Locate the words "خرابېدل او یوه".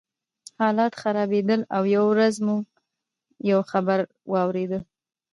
1.01-2.07